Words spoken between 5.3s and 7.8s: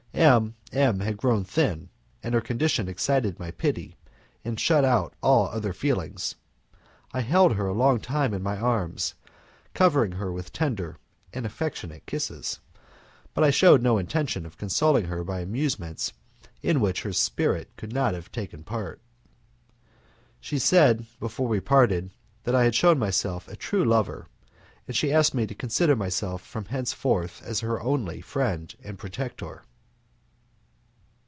other feelings. I held her a